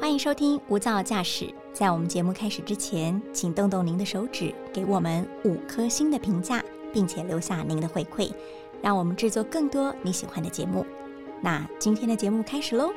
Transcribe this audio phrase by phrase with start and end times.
[0.00, 1.44] 欢迎收听《无噪驾驶》。
[1.72, 6.62] 在我们节目开始之前，请动动您的手指，给我们五颗星的评价，
[6.92, 8.32] 并且留下您的回馈，
[8.82, 10.84] 让我们制作更多你喜欢的节目。
[11.40, 12.90] 那今天的节目开始喽！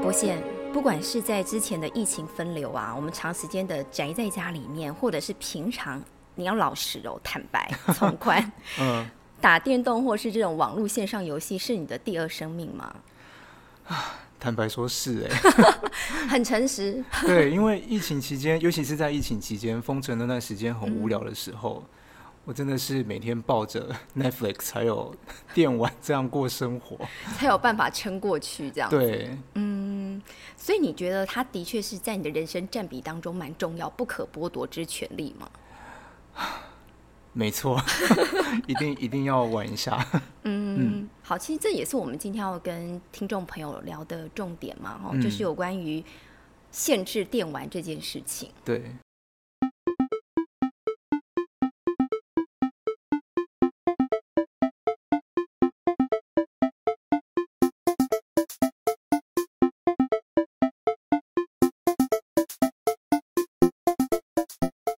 [0.00, 0.42] 博宪，
[0.72, 6.02] 不管是在之前的疫情分流啊，我们长时间的宅在家里面，或者是平常，
[6.34, 9.06] 你要老实哦，坦白 从宽，嗯，
[9.44, 12.96] 打电动或是这种网络线上游戏，是你的第二生命吗？
[13.86, 15.36] 啊， 坦白说是哎，
[16.30, 17.04] 很诚实。
[17.26, 21.84] 对，因为疫情期间，尤其是在疫情期间封城那段时间很无聊的时候，
[22.46, 25.14] 我真的是每天抱着 Netflix 还有
[25.52, 26.96] 电玩这样过生活，
[27.36, 28.70] 才有办法撑过去。
[28.70, 30.22] 这样对，嗯，
[30.56, 35.46] 所以你觉得它的确是在你的人生占比当中蛮重要、不可剥夺之权利吗？
[37.34, 37.78] 没错，
[38.66, 40.06] 一定一定要玩一下。
[40.44, 46.02] 嗯，好，其实这也是我们今天要跟听众朋友聊的重点嘛，哈，就是有关于
[46.70, 48.48] 限制电玩这件事情。
[48.64, 48.82] 对。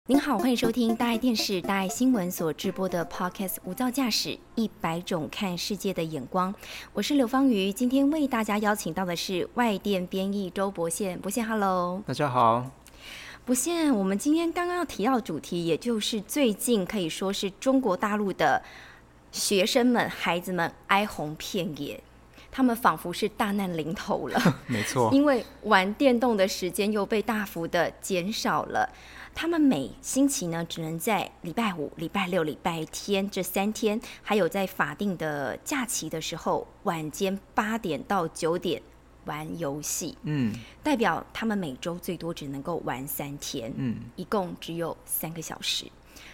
[0.08, 6.54] 您好，欢迎收听大爱电视、大爱新闻所直播的 Podcast《无噪驾驶一百种看世界的眼光》。
[6.92, 11.18] 我是刘芳瑜，今天为大家邀请到的是外电编译周博宪。
[11.18, 12.70] 博宪，Hello，大家好。
[13.44, 18.62] 博宪，我们今天刚刚要提到主题，也就是最近可以说是中国大陆的
[19.32, 22.00] 学生们、孩子们哀鸿遍野，
[22.52, 24.40] 他们仿佛是大难临头了。
[24.68, 28.88] 没错，因为玩电动的时间又被大幅的减少了。
[29.38, 38.80] 他们每星期呢，只能在礼拜五、礼拜六、礼拜天这三天，还有在法定的假期的时候，晚间八点到九点
[39.26, 40.16] 玩游戏。
[40.22, 43.70] 嗯，代表他们每周最多只能够玩三天。
[43.76, 45.84] 嗯，一共只有三个小时。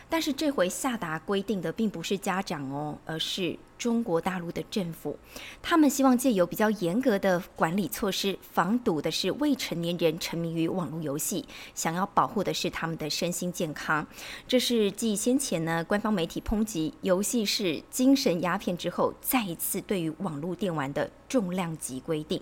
[0.09, 5.19] 但是这回下达规定的并不是家长哦，而是中国大陆的政府。
[5.60, 11.44] 他们希望借由比较严格的管理措施，防堵的是未成年人沉迷于网络游戏，
[11.75, 14.06] 想要保护的是他们的身心健康。
[14.47, 22.41] 这是继先前呢官方媒体抨击游戏是精神鸦片之后，再一次对于网络电玩的重量级规定。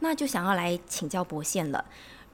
[0.00, 1.84] 那就想要来请教博宪了。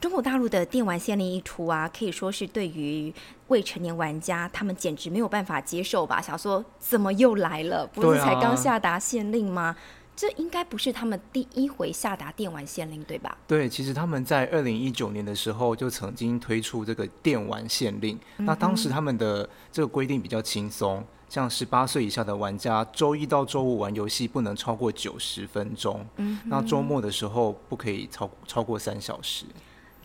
[0.00, 3.12] 中国大陆的电玩限令一出啊，可以说是对于
[3.48, 6.22] 未成年玩家，他们简直没有办法接受吧？
[6.22, 7.86] 想说怎么又来了？
[7.92, 9.76] 不是才刚下达限令吗？
[10.16, 13.36] 这应该不是他们第一回下达电玩限令，对吧？
[13.46, 18.18] 对，其实他们在二零一九年的时候就曾经推出这个电玩限令。
[18.38, 26.06] 那当时他们的这个规定比较轻松，像十八岁以下的玩家，周一到周五玩游戏不能超过九十分钟。
[26.16, 29.44] 嗯，那周末的时候不可以超超过三小时。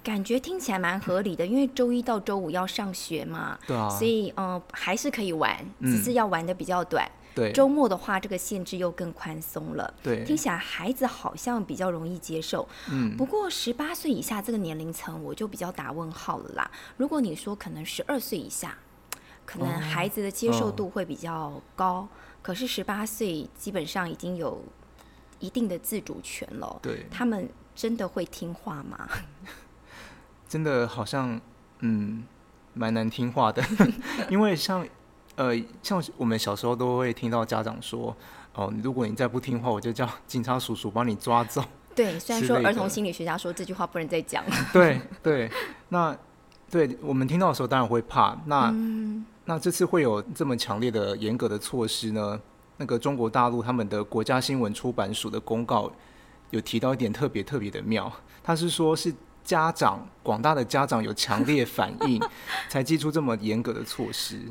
[0.05, 7.09] 感觉听起来蛮合理的，因为周一到周五要上学嘛，对啊，所以嗯还是可以玩，只是要玩的比较短。
[7.33, 9.91] 对，周末的话，这个限制又更宽松了。
[10.03, 12.65] 对，听起来孩子好像比较容易接受。
[12.91, 16.71] 嗯，不过十八岁以下这个年龄层，我就比较打问号了啦。
[16.97, 18.77] 如果你说可能十二岁以下，
[19.43, 22.07] 可能孩子的接受度会比较高，
[22.43, 24.63] 可是十八岁基本上已经有
[25.39, 26.79] 一定的自主权了。
[26.81, 29.09] 对，他们真的会听话吗？
[30.47, 31.39] 真的好像，
[31.79, 32.23] 嗯，
[32.73, 33.63] 蛮难听话的，
[34.29, 34.85] 因为像，
[35.35, 38.15] 呃，像我们小时候都会听到家长说，
[38.53, 41.63] 哦，如果你再不听话，我就叫警察叔叔帮你抓走。
[41.95, 44.51] 对，虽然说儿童心理学家说这句话不能再讲了。
[44.71, 45.49] 对对，
[45.89, 46.15] 那
[46.69, 48.37] 对我们听到的时候当然会怕。
[48.45, 48.73] 那
[49.45, 52.39] 那这次会有这么强烈的严格的措施呢？
[52.77, 55.89] 那个中国大陆他们的国家新闻出版署的公告
[56.49, 58.11] 有提到一点特别特别的妙，
[58.43, 59.13] 他是说是。
[59.45, 62.19] 家长广大的家长有强烈反应，
[62.67, 64.41] 才寄出这么严格的措施。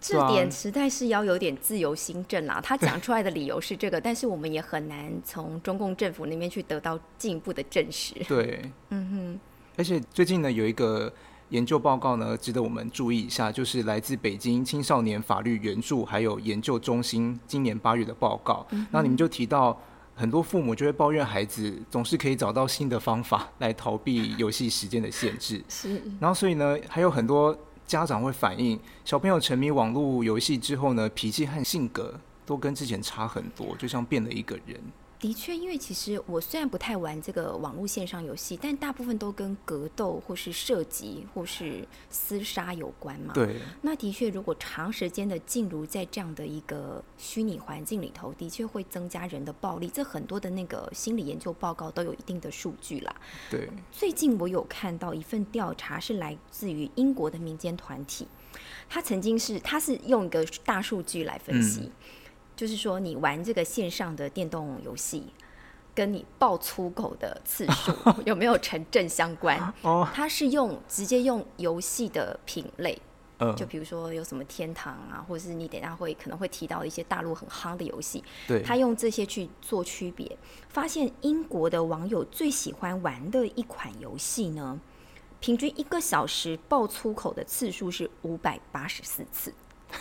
[0.00, 2.60] 这点实在是要有点自由心证啦。
[2.62, 8.14] 他讲出来的理由是这个，但是我们也很难从中共政府那边去得到进一步的证实。
[8.28, 9.40] 对，嗯哼。
[9.76, 11.12] 而且最近呢，有一个
[11.48, 18.64] 研究报告呢，值得我们注意一下，就是来自北京青少年法律援助还有研究中心今年八月的报告。
[18.92, 19.76] 那你们就提到。
[20.18, 26.02] 很多父母就会抱怨孩子总是可以找到新的方法来逃避游戏时间的限制， 是。
[26.20, 27.56] 然后所以呢，还有很多
[27.86, 34.80] 家长会反映，小朋友沉迷网络游戏之后呢，脾气和性格都跟之前差很多，就像变了一个人。
[35.20, 43.34] 的确，因为其实我虽然不太玩这个网络线上游戏，但大部分都跟格斗或是射击或是厮杀有关嘛。
[43.34, 49.88] 对，那的确，如果长时间的进入在这样的一个虚拟环境里头，的确会增加人的暴力。
[49.88, 53.16] 这很多的那个心理研究报告都有一定的数据啦。
[53.50, 58.28] 对，最近我有看到一份调查，是来自于英国的民间团体，
[58.88, 61.90] 他曾经是他是用一个大数据来分析。
[62.58, 65.32] 就是说，你玩这个线上的电动游戏，
[65.94, 67.92] 跟你爆粗口的次数
[68.26, 69.72] 有没有成正相关？
[69.82, 73.00] 哦，它是用直接用游戏的品类，
[73.56, 80.36] 就比如说有什么天堂啊，或者是你等下会可能会提到一些大陆很夯的游戏，对，他用这些去做区别，
[80.68, 84.80] 发现英国的网友最喜欢玩的一款游戏呢，
[85.38, 89.54] 平均一个小时爆粗口的次数是五百八十四次。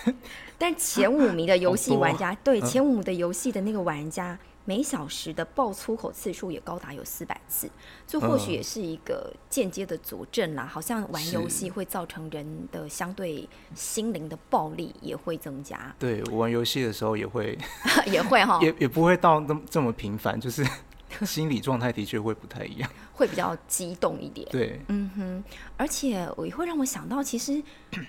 [0.57, 7.69] 但前五名的游戏玩家，对前五名的游戏的那个玩家，每小时的爆粗口次数也高达有四百次，
[8.07, 10.65] 这或许也是一个间接的佐证啦。
[10.65, 15.95] 好像玩游戏会造成人的相对心灵的暴力也会增加。
[15.99, 17.57] 对我玩游戏的时候也会，
[18.11, 20.65] 也会哈， 也也不会到那么这么频繁，就是。
[21.25, 24.47] 心理状态的确会不太一样，会比较激动一点。
[24.51, 25.43] 对，嗯哼，
[25.77, 27.61] 而且我也会让我想到，其实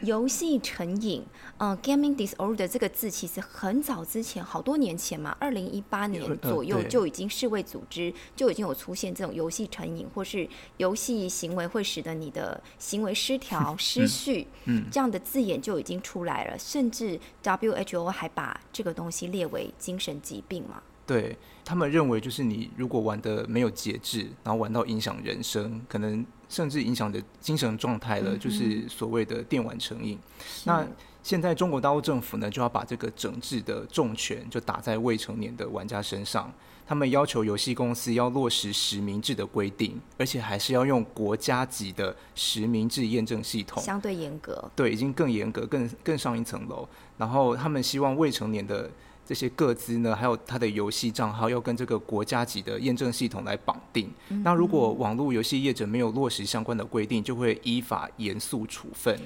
[0.02, 1.24] 游戏成瘾，
[1.56, 20.82] 呃，gaming disorder 这个字其实很早之前，好多年前嘛，二零一八年左右就已经世卫组织就已经有出现这种游戏成瘾，或是游戏行为会使得你的行为失调、失序，嗯，这样的字眼就已经出来了，甚至 WHO 还把这个东西列为精神疾病嘛。
[21.08, 21.34] 对
[21.64, 30.18] 他们认为，就是你如果玩的没有节制，然后玩到影响人生，可能甚至影响的精神状态了，就是所谓的电玩成瘾。
[30.64, 30.86] 那
[31.22, 36.52] 现在中国大陆政府呢，就要把这个整治的重拳就打在未成年的玩家身上。
[36.86, 44.70] 他们要求游戏公司要落实实名制的规定，而且还是要用国家级的实名制验证系统，相对严格。
[44.76, 46.86] 对，已经更严格，更更上一层楼。
[47.16, 48.90] 然后他们希望未成年的。
[49.28, 54.10] 这些各资呢，还有他的游戏账号要跟这个国家级的验证系统来绑定。
[54.42, 59.20] 那如果网络游戏业者没有落实相关的规定，就会依法严肃处分。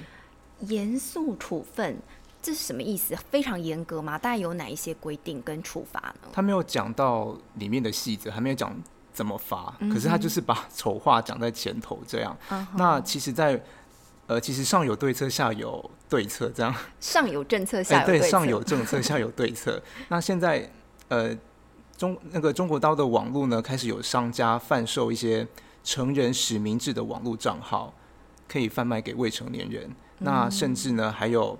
[0.67, 1.97] 严肃处分，
[2.41, 3.15] 这是什么意思？
[3.31, 4.17] 非常严格吗？
[4.17, 6.27] 大概有哪一些规定跟处罚呢？
[6.33, 8.75] 他没有讲到里面的细则，还没有讲
[9.13, 9.73] 怎么罚。
[9.89, 12.37] 可是他就是把丑话讲在前头，这样。
[12.75, 13.63] 那其实，在
[14.25, 16.73] 呃，其实上有对策，下有对策，这样。
[17.01, 19.81] 上有政策，下有对上有政策，下有对策。
[20.07, 20.71] 那现在，
[21.09, 21.37] 呃，
[21.97, 25.45] 中那个中国刀的网络呢，开始有商家贩售一些
[25.83, 27.93] 成人实名制的网络账号，
[28.47, 29.91] 可以贩卖给未成年人。
[30.19, 31.59] 那甚至呢，还有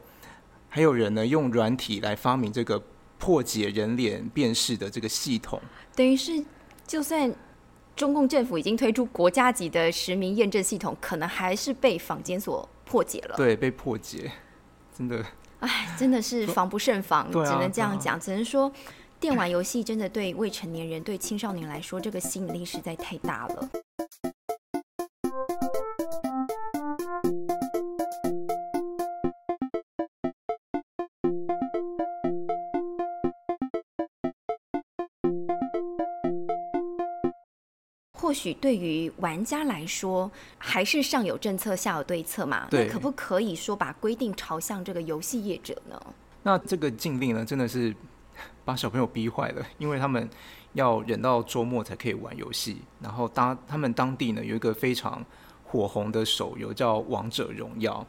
[0.69, 2.81] 还有人呢，用软体来发明这个
[3.19, 5.62] 破解人脸辨识的这个系统，
[5.95, 6.44] 等于是
[6.88, 7.33] 就算。
[7.95, 13.36] 中共政府已经推出国家级的实名验证系统，可能还是被坊间所破解了。
[13.38, 14.31] 对，被破解，
[14.98, 15.24] 真的。
[15.60, 18.19] 哎，真的是防不胜防，只能这样讲。
[18.19, 18.72] 只能说，
[19.19, 23.69] 电玩游戏真的对未成年人、对青少年来说，这个吸引力实在太大了。
[38.33, 42.68] 或许对于玩家来说，还是上有政策下有对策嘛？
[42.71, 46.01] 那可不可以说把规定朝向这个游戏业者呢？
[46.41, 47.95] 那这个禁令呢，真的是
[48.65, 50.27] 把小朋友逼坏了，因为他们
[50.74, 52.81] 要忍到周末才可以玩游戏。
[52.99, 55.23] 然后当他们当地呢有一个非常
[55.63, 58.04] 火红的手游叫《王者荣耀》，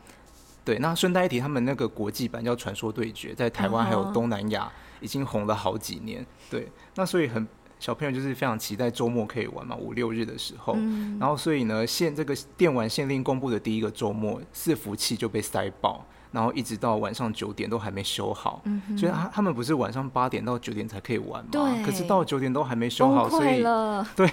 [0.65, 6.25] 对，那顺带一提，他们那个国际版叫《传说对决》，在台湾还有东南亚已经红了好几年。
[6.49, 7.47] 对，那所以很。
[7.81, 10.75] 小朋友就是非常期待周末可以玩嘛，五六日的时候，
[11.21, 16.03] 然后所以呢，限这个电玩限令公布的第一个周末，伺服器就被塞爆，
[16.33, 18.63] 然后一直到晚上九点都还没修好，
[18.97, 21.51] 所以他他们不是晚上八点到九点才可以玩嘛，
[21.85, 23.63] 可是到九点都还没修好，所以
[24.17, 24.31] 对，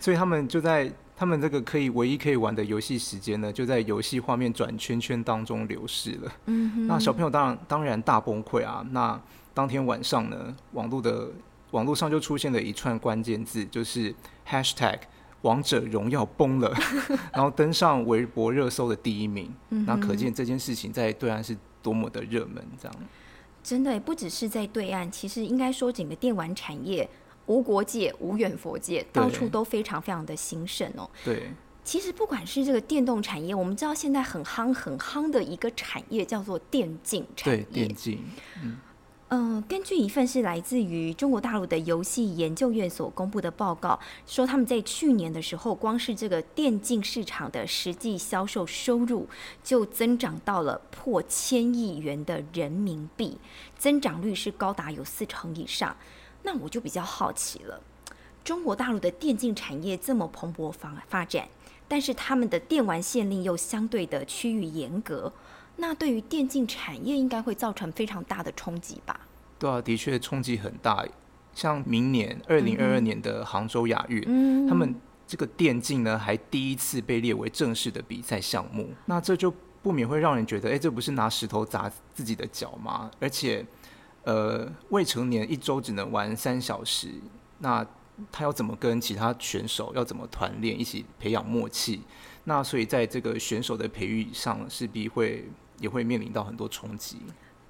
[0.00, 6.32] 所以他们就在他们这个可以唯一可以玩的游戏时间呢，就在游戏画面转圈圈当中流逝了。
[6.88, 8.84] 那小朋友当然当然大崩溃啊！
[8.90, 9.20] 那
[9.54, 11.28] 当天晚上呢，网络的。
[11.72, 14.14] 网络上就出现了一串关键字，就是
[14.46, 14.98] #hashtag
[15.42, 16.74] 王者荣耀崩了，
[17.32, 19.54] 然后登上微博热搜的第一名。
[19.68, 22.96] 那可见这件事情在对岸是多么的热门，这样。
[23.62, 27.08] 真的不只是在对岸，其实应该说整个电玩产业
[27.46, 31.08] 无国界、无远佛界，到处都非常非常的兴盛哦。
[31.22, 31.50] 对，
[31.84, 37.62] 其实不管是这个电动产业，我们知道现在很夯很夯的一个产业叫做电竞产业。
[37.62, 38.24] 对，电竞。
[38.64, 38.78] 嗯。
[39.30, 49.28] 嗯，根据一份是来自于中国大陆的游戏研究院所公布的报告，说他们在去年的时候，光是这个电竞市场的实际销售收入
[49.62, 53.36] 就增长到了破千亿元的人民币，
[53.76, 55.94] 增长率是高达有四成以上。
[56.44, 57.78] 那我就比较好奇了，
[58.42, 61.46] 中国大陆的电竞产业这么蓬勃发发展，
[61.88, 65.32] 但是他们的电玩限令又相对的趋于严格。
[65.76, 69.20] 那对于电竞产业应该会造成非常大的冲击吧？
[69.58, 71.04] 对啊，的确冲击很大。
[71.54, 74.94] 像明年二零二二年的杭州亚运，他们
[75.26, 78.90] 这个电竞呢还第一次被列为正式的比赛项目。
[79.06, 79.52] 那这就
[79.82, 83.10] 不免会让人觉得，哎，这不是拿石头砸自己的脚吗？
[83.18, 83.64] 而且，
[84.22, 87.08] 呃，未成年一周只能玩三小时，
[87.58, 87.84] 那
[88.30, 92.00] 他要怎么跟其他选手要怎么团练，一起培养默契？
[92.44, 95.48] 那所以在这个选手的培育上，势必会。
[95.80, 97.18] 也会面临到很多冲击。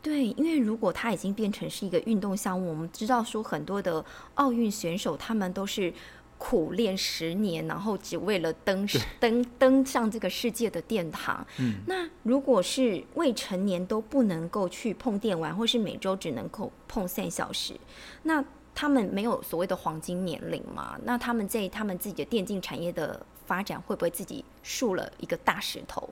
[0.00, 4.02] 对，因为如果它已经变成是一个运动项目，我们知道说很多的
[4.37, 5.93] 奥运选手他们都是
[6.38, 8.88] 苦练十年，然后只为了登
[9.21, 11.47] 登登上这个世界的殿堂。
[11.59, 17.75] 嗯，那如果是未成年都不能够去碰电玩，或是每周只能够碰三小时，
[18.23, 18.43] 那
[18.80, 20.97] 他们没有所谓的黄金年龄嘛？
[21.02, 26.08] 那他们在他们自己的电竞产业的发展，会不会自己竖了一个大石头？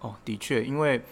[0.00, 1.02] 哦，的确，因为，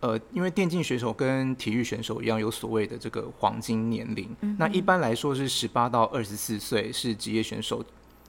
[0.00, 4.28] 呃，因为电竞选手跟体育选手一样，有所谓的这个黄金年龄。
[4.58, 7.82] 那一般来说是十八到二十四岁，是职业选手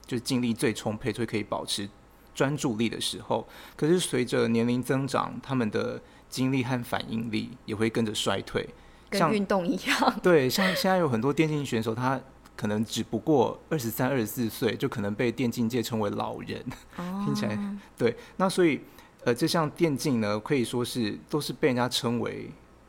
[0.06, 1.86] 就是精力最充沛、最可以保持
[2.34, 3.46] 专注力的时候。
[3.76, 8.66] 可是随着年龄增长，他们的精力和反应力也会跟着衰退，
[9.10, 10.14] 跟运动一样。
[10.22, 12.20] 对，像现在有很多电竞选手，他
[12.56, 16.64] 可能只不过二十三、二十四岁，就可能被电竞界称为老人。
[17.24, 17.58] 听起来，
[17.96, 18.80] 对，那所以。
[19.24, 22.48] 呃，这项电竞呢，可以说是都是被人家称为，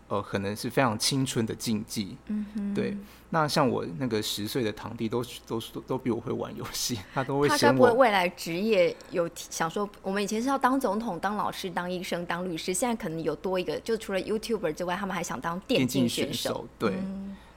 [0.10, 2.16] 呃，可能是非常青春的禁忌。
[2.28, 2.74] 嗯哼。
[2.74, 2.96] 对，
[3.30, 7.48] 那像我那个十岁的堂弟，都都都比我会玩游戏，他都会。
[7.50, 16.68] 他该不会未来职业有想说，我们以前是要当总统、当老师、当医生、当律师，现在可能有多一个，就除了 YouTuber 之外，他们还想当电竞选手。
[16.80, 16.94] 对。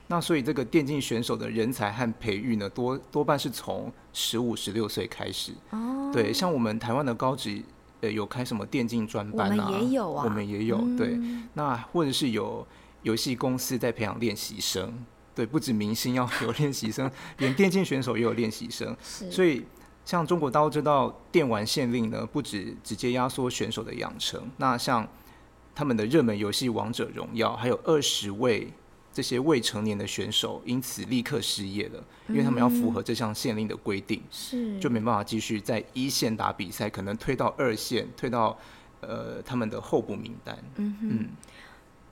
[0.08, 5.52] 那所以这个电竞选手的人才和培育呢，多多半是从十五、十六岁开始。
[5.70, 6.10] 哦。
[6.12, 7.62] 对，像我们台湾的高职。
[8.00, 9.66] 呃，有开什么电竞专班啊？
[9.66, 10.24] 我们也有啊。
[10.24, 11.18] 我们也有，对。
[11.54, 12.66] 那或者是有
[13.02, 14.92] 游戏公司在培养练习生，
[15.34, 18.96] 对，不止明星要有练习生，连电竞选手也有练习生。
[19.02, 19.64] 所以，
[20.04, 25.06] 像中国大陆这道电玩限令呢，不止直接压缩选手的养成，那像
[25.74, 28.72] 他们的热门游戏《王者荣耀》，还有二十位。
[29.12, 38.56] 这些未成年的选手因此立刻失业了，因为他们要符合这项限令的规定，是就没办法继续在一线打比赛，可能推到二线，推到
[39.00, 40.56] 呃他们的候补名单。
[40.76, 41.28] 嗯嗯。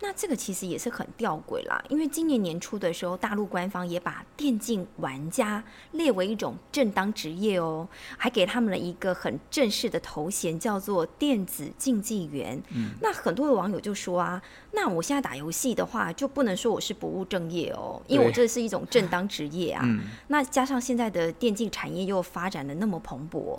[0.00, 5.62] 那这个其实也是很吊诡啦，因为今年年初的时候，大陆官方也把电竞玩家
[5.93, 7.87] 列为一种正当职业哦，
[8.17, 12.62] 还给他们了一个很正式的头衔，叫做电子竞技员。
[12.71, 14.40] 嗯，那很多的网友就说啊，
[14.71, 19.85] 那我现在打游戏的话，就不能说我是不务正业哦，因为我这是一种正当职业啊。
[20.28, 23.59] 那加上现在的电竞产业又发展的那么蓬勃。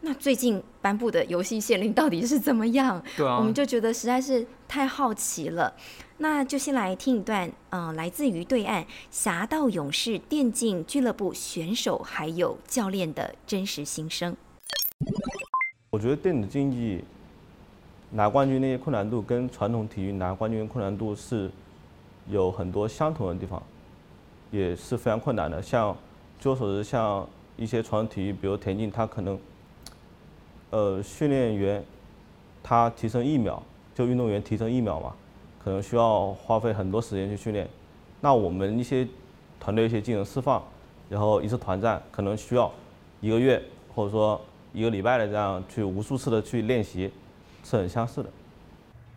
[0.00, 3.02] 那最近颁布的游戏限令到底是怎么样？
[3.16, 5.74] 对啊，我们就觉得实在是太好奇了。
[6.18, 14.36] 那就先来听一段，嗯，来自于对岸侠盗勇士电竞俱乐部选手还有教练的真实心声。
[15.90, 17.02] 我觉得电子竞技
[18.10, 21.50] 拿冠军那些困难度跟传统体育拿冠军困难度是
[22.28, 23.62] 有很多相同的地方，
[24.50, 25.60] 也是非常困难的。
[25.62, 25.96] 像
[26.38, 29.38] 据我所知，像一些传统体育，比如田径，它可能
[30.70, 31.82] 呃，训练员
[32.62, 33.62] 他提升一秒，
[33.94, 35.14] 就运动员提升一秒嘛，
[35.64, 37.66] 可能需要花费很多时间去训练。
[38.20, 39.08] 那我们一些
[39.58, 40.62] 团队一些技能释放，
[41.08, 42.70] 然后一次团战可能需要
[43.22, 43.62] 一个月
[43.94, 44.38] 或者说
[44.74, 47.10] 一个礼拜的这样去无数次的去练习，
[47.64, 48.28] 是很相似的。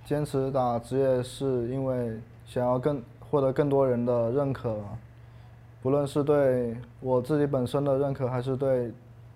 [0.06, 4.78] 坚持打职业是因为想要更获得更多人的认可，
[5.82, 8.90] 不论是对我自己本身的认可，还是对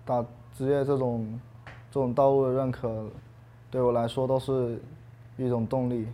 [0.06, 0.24] 打
[0.56, 1.38] 职业这种。
[1.96, 3.06] 这种道路的认可，
[3.70, 4.78] 对我来说都是
[5.38, 6.06] 一种动力。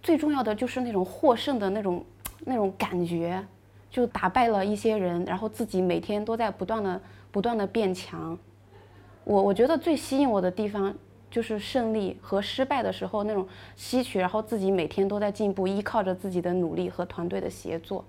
[0.00, 2.04] 最重要的就是那种获胜的那种
[2.46, 3.44] 那种感觉，
[3.90, 7.00] 就打败了一些人，然后自己每天都在不断的
[7.32, 8.38] 不断的变强。
[9.24, 10.94] 我我觉得最吸引我的地方
[11.28, 18.04] 就是胜利和失败的时候那种吸取，然后自己每天都在进步，依靠着自己的努力和团队的协作。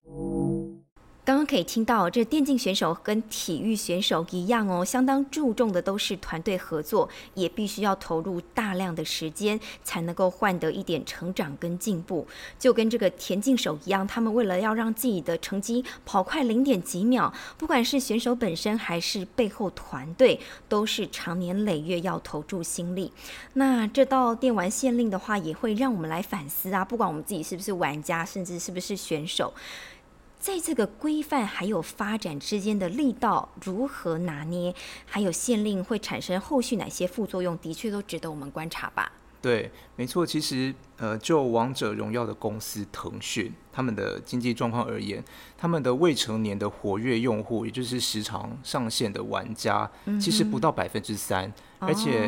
[1.46, 12.28] 可以听到，这电竞选手跟体育选手一样哦，相当注重的都是团队合作，也必须要投入大量的时间，才能够换得一点成长跟进步。
[12.58, 23.12] 就跟这个田径手一样，他们为了要让自己的成绩跑快零点几秒，不管是选手本身还是背后团队，都是长年累月要投注心力。
[23.54, 29.54] 那这道电玩限令的话，也会让我们来反思啊，不管我们自己是不是玩家，甚至是不是选手。
[30.40, 34.74] 在这个规范还有发展之间的力道如何拿捏，
[35.06, 39.12] 还有限令会产生后续哪些副作用，的确都值得我们观察吧。
[39.42, 40.26] 对，没错。
[40.26, 45.24] 其实，呃，就王者荣耀的公司腾讯他们的经济状况而言，
[45.56, 49.90] 他们的未成年的活跃用户，也就是时常上线的玩家，
[50.20, 52.28] 其实不到百分之三，而且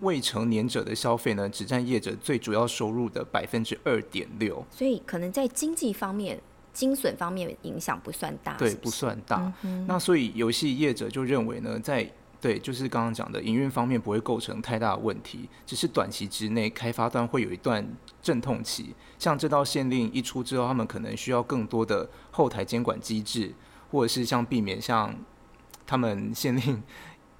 [0.00, 4.64] 未成年者的消费呢，只占业者最主要收入的百分之二点六。
[4.70, 6.40] 所以，可能在经济方面。
[6.76, 9.50] 精损方面影响不算大，对，不算大。
[9.86, 12.06] 那所以游戏业者就认为呢，在
[12.38, 17.82] 对，就是刚刚讲的营运方面不会构成太大的问题，只是短期之内开发端会有一段
[18.20, 18.94] 阵痛期。
[19.18, 23.54] 像这道限令一出之后，他们可能需要更多的后台监管机制，
[23.90, 25.14] 或者是像避免像
[25.86, 26.82] 他们限令。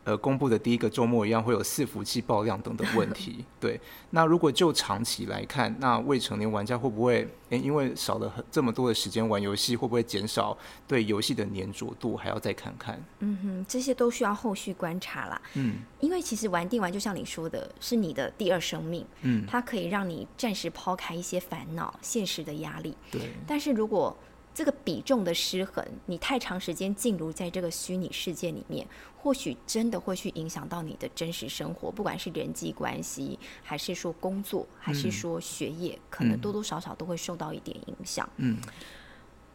[0.06, 3.44] 呃，公布的第一个周末一样会有伺服器爆量等等问题。
[3.58, 12.16] 对，那如果就长期来看，那未成年玩家会不会，诶，因为少了很这么多的时间玩游戏，会不会减少对游戏的粘着度？
[12.16, 13.04] 还要再看看。
[13.18, 15.42] 嗯哼，这些都需要后续观察啦。
[15.54, 19.04] 嗯，因为其实玩电玩就像你说的，是你的第二生命。
[19.22, 22.96] 嗯，它可以让你暂时抛开一些烦恼、现实的压力。
[23.10, 24.16] 对，但是如果
[24.56, 38.26] 这个比重的失衡，你太长时间进入在这个虚拟世界里面，或许真的会去影响到你的真实生活，不管是人际关系，还是说工作，还是说学业，可能多多少少都会受到一点影响。
[38.38, 38.56] 嗯，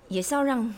[0.08, 0.72] 也是要让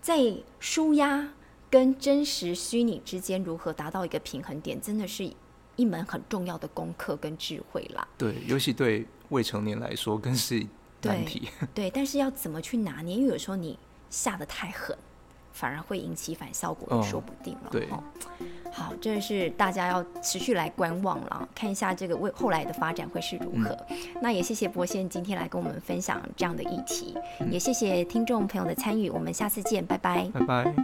[0.00, 1.30] 在舒压
[1.68, 5.28] 跟真实虚拟之间如何达到一个平衡点，真的是
[5.74, 8.06] 一门很重要的功课跟智慧啦。
[8.16, 10.64] 对，尤其对未成年来说，更是。
[11.12, 13.16] 对对，但是要怎么去拿捏？
[13.16, 13.78] 因为有时候你
[14.10, 14.96] 下的太狠，
[15.52, 17.70] 反而会引起反效果，也说不定了。
[17.70, 17.88] 对，
[18.72, 23.76] 好，这是大家要持续来观望了，看一下这个未后来的发展会是如何。
[24.20, 27.14] 那也谢谢博先今天来跟我们分享这样的议题，
[27.50, 30.74] 也谢谢听众朋友的参与，我们下次见，拜拜，拜拜。